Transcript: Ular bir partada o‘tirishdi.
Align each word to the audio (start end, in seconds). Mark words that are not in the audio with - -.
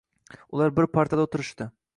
Ular 0.59 0.73
bir 0.79 0.89
partada 0.97 1.29
o‘tirishdi. 1.29 1.73